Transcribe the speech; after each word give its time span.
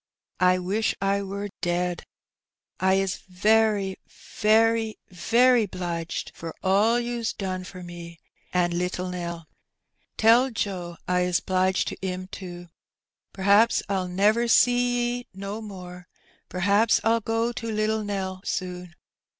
I 0.39 0.57
wish 0.57 0.95
I 0.99 1.21
war 1.21 1.47
ded. 1.61 2.01
I 2.79 2.95
is 2.95 3.17
very, 3.29 3.97
very, 4.39 4.97
very 5.11 5.67
'bliged 5.67 6.31
for 6.33 6.55
ole 6.63 6.99
you's 6.99 7.33
don 7.33 7.63
for 7.63 7.83
me 7.83 8.17
an' 8.51 8.71
littel 8.75 9.09
Nel; 9.09 9.47
tel 10.17 10.49
Joe 10.49 10.97
I 11.07 11.19
is 11.21 11.39
^bliged 11.39 11.85
to 11.89 11.97
'im 12.01 12.25
to. 12.29 12.69
PVaps 13.35 13.85
PU 13.87 14.07
never, 14.11 14.47
see 14.47 15.19
'e 15.19 15.27
no 15.35 15.61
more, 15.61 16.07
pVaps 16.49 16.99
FU 17.01 17.21
go 17.21 17.51
to 17.51 17.71
littel 17.71 18.03
Nel 18.03 18.41
soon. 18.43 18.95